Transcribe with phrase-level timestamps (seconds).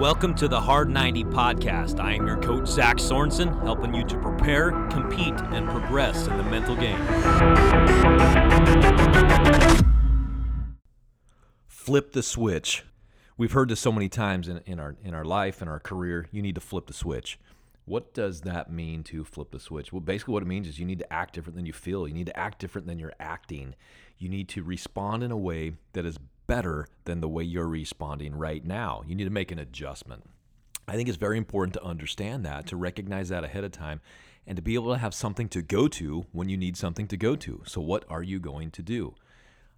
[0.00, 2.00] Welcome to the Hard 90 podcast.
[2.00, 6.42] I am your coach, Zach Sorensen, helping you to prepare, compete, and progress in the
[6.42, 6.96] mental game.
[11.66, 12.86] Flip the switch.
[13.36, 16.26] We've heard this so many times in, in our in our life, in our career.
[16.32, 17.38] You need to flip the switch.
[17.84, 19.92] What does that mean to flip the switch?
[19.92, 22.08] Well, basically, what it means is you need to act different than you feel.
[22.08, 23.74] You need to act different than you're acting.
[24.16, 26.18] You need to respond in a way that is
[26.50, 29.04] better than the way you're responding right now.
[29.06, 30.24] You need to make an adjustment.
[30.88, 34.00] I think it's very important to understand that, to recognize that ahead of time,
[34.48, 37.16] and to be able to have something to go to when you need something to
[37.16, 37.62] go to.
[37.66, 39.14] So, what are you going to do?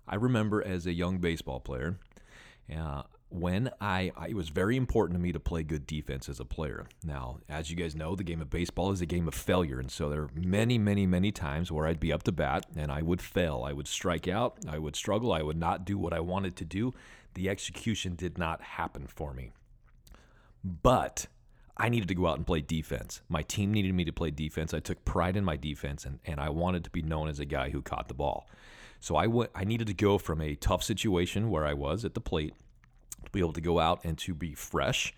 [0.08, 1.98] I remember as a young baseball player,
[2.74, 6.38] uh, when I, I, it was very important to me to play good defense as
[6.38, 6.86] a player.
[7.04, 9.90] Now, as you guys know, the game of baseball is a game of failure, and
[9.90, 13.02] so there are many, many, many times where I'd be up to bat and I
[13.02, 13.64] would fail.
[13.66, 14.58] I would strike out.
[14.68, 15.32] I would struggle.
[15.32, 16.92] I would not do what I wanted to do.
[17.34, 19.52] The execution did not happen for me.
[20.62, 21.26] But
[21.76, 23.22] I needed to go out and play defense.
[23.28, 24.74] My team needed me to play defense.
[24.74, 27.44] I took pride in my defense, and, and I wanted to be known as a
[27.44, 28.46] guy who caught the ball.
[29.00, 32.54] So I, needed to go from a tough situation where I was at the plate
[33.32, 35.14] be able to go out and to be fresh,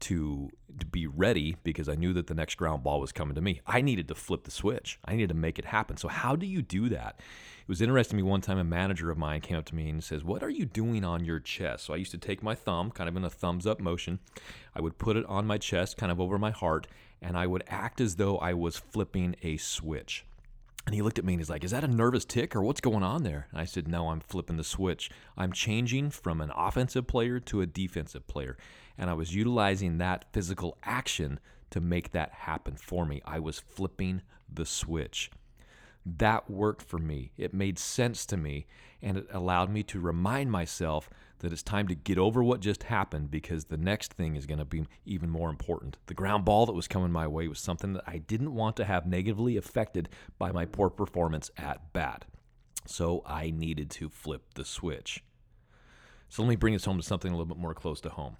[0.00, 3.40] to, to be ready because I knew that the next ground ball was coming to
[3.40, 3.62] me.
[3.66, 4.98] I needed to flip the switch.
[5.04, 5.96] I needed to make it happen.
[5.96, 7.18] So how do you do that?
[7.18, 9.88] It was interesting to me one time a manager of mine came up to me
[9.88, 12.54] and says, "What are you doing on your chest?" So I used to take my
[12.54, 14.20] thumb, kind of in a thumbs up motion.
[14.74, 16.86] I would put it on my chest, kind of over my heart,
[17.20, 20.24] and I would act as though I was flipping a switch.
[20.86, 22.80] And he looked at me and he's like, Is that a nervous tic or what's
[22.80, 23.48] going on there?
[23.50, 25.10] And I said, No, I'm flipping the switch.
[25.36, 28.56] I'm changing from an offensive player to a defensive player.
[28.96, 33.20] And I was utilizing that physical action to make that happen for me.
[33.24, 35.30] I was flipping the switch.
[36.04, 37.32] That worked for me.
[37.36, 38.66] It made sense to me.
[39.02, 42.84] And it allowed me to remind myself that it's time to get over what just
[42.84, 45.98] happened because the next thing is going to be even more important.
[46.06, 48.84] The ground ball that was coming my way was something that I didn't want to
[48.84, 52.24] have negatively affected by my poor performance at bat.
[52.86, 55.22] So I needed to flip the switch.
[56.28, 58.36] So let me bring this home to something a little bit more close to home.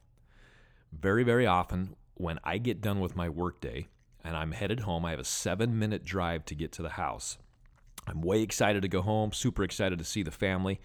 [0.93, 3.89] Very, very often when I get done with my workday
[4.25, 7.39] and I'm headed home, I have a seven minute drive to get to the house.
[8.07, 10.81] I'm way excited to go home, super excited to see the family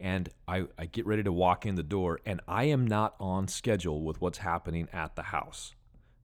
[0.00, 3.48] and I, I get ready to walk in the door, and I am not on
[3.48, 5.74] schedule with what's happening at the house.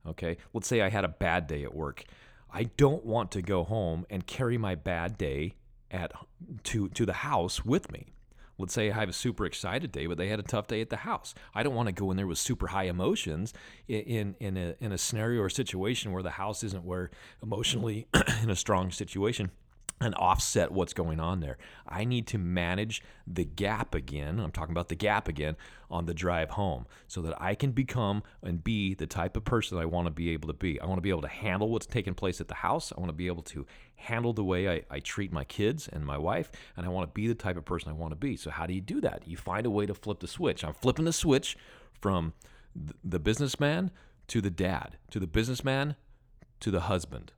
[0.06, 2.04] Okay, let's say I had a bad day at work.
[2.50, 5.54] I don't want to go home and carry my bad day
[5.90, 6.12] at
[6.64, 8.06] to to the house with me.
[8.58, 10.88] Let's say I have a super excited day, but they had a tough day at
[10.88, 11.34] the house.
[11.54, 13.52] I don't want to go in there with super high emotions
[13.88, 17.10] in in a in a scenario or situation where the house isn't where
[17.42, 18.06] emotionally
[18.42, 19.50] in a strong situation
[20.00, 21.56] and offset what's going on there.
[21.88, 24.38] I need to manage the gap again.
[24.38, 25.56] I'm talking about the gap again
[25.90, 29.78] on the drive home so that I can become and be the type of person
[29.78, 30.78] I want to be able to be.
[30.80, 32.92] I want to be able to handle what's taking place at the house.
[32.94, 36.04] I want to be able to handle the way I, I treat my kids and
[36.04, 38.36] my wife, and I want to be the type of person I want to be.
[38.36, 39.22] So, how do you do that?
[39.26, 40.62] You find a way to flip the switch.
[40.62, 41.56] I'm flipping the switch
[42.00, 42.34] from
[43.02, 43.90] the businessman
[44.28, 45.96] to the dad, to the businessman
[46.60, 47.32] to the husband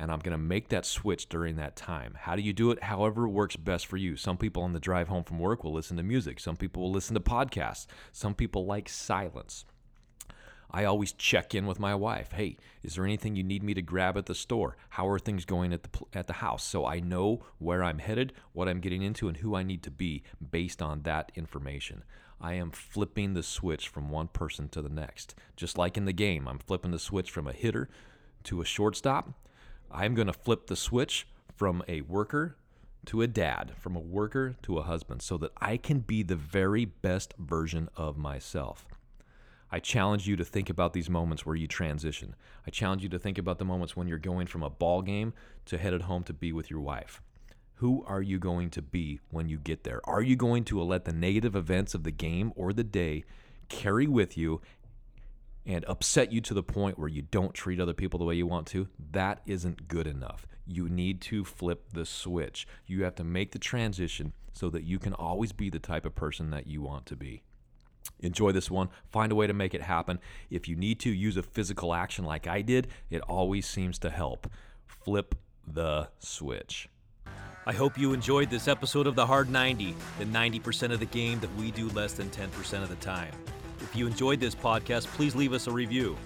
[0.00, 2.14] and I'm going to make that switch during that time.
[2.18, 2.84] How do you do it?
[2.84, 4.16] However, works best for you.
[4.16, 6.90] Some people on the drive home from work will listen to music, some people will
[6.90, 9.66] listen to podcasts, some people like silence.
[10.72, 12.32] I always check in with my wife.
[12.32, 14.76] Hey, is there anything you need me to grab at the store?
[14.90, 16.62] How are things going at the at the house?
[16.64, 19.90] So I know where I'm headed, what I'm getting into, and who I need to
[19.90, 22.04] be based on that information.
[22.40, 25.34] I am flipping the switch from one person to the next.
[25.56, 27.90] Just like in the game, I'm flipping the switch from a hitter
[28.44, 29.34] to a shortstop.
[29.90, 32.56] I'm going to flip the switch from a worker
[33.06, 36.36] to a dad, from a worker to a husband, so that I can be the
[36.36, 38.86] very best version of myself.
[39.72, 42.34] I challenge you to think about these moments where you transition.
[42.66, 45.32] I challenge you to think about the moments when you're going from a ball game
[45.66, 47.22] to headed home to be with your wife.
[47.74, 50.00] Who are you going to be when you get there?
[50.04, 53.24] Are you going to let the negative events of the game or the day
[53.68, 54.60] carry with you
[55.66, 58.46] and upset you to the point where you don't treat other people the way you
[58.46, 60.46] want to, that isn't good enough.
[60.66, 62.66] You need to flip the switch.
[62.86, 66.14] You have to make the transition so that you can always be the type of
[66.14, 67.42] person that you want to be.
[68.20, 68.88] Enjoy this one.
[69.10, 70.18] Find a way to make it happen.
[70.50, 74.10] If you need to use a physical action like I did, it always seems to
[74.10, 74.50] help.
[74.86, 75.34] Flip
[75.66, 76.88] the switch.
[77.66, 81.40] I hope you enjoyed this episode of The Hard 90, the 90% of the game
[81.40, 83.32] that we do less than 10% of the time.
[83.80, 86.16] If you enjoyed this podcast, please leave us a review.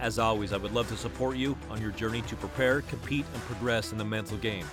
[0.00, 3.42] As always, I would love to support you on your journey to prepare, compete, and
[3.42, 4.66] progress in the mental game.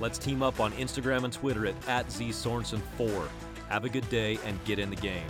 [0.00, 3.28] Let's team up on Instagram and Twitter at, at ZSorensen4.
[3.68, 5.26] Have a good day and get in the game.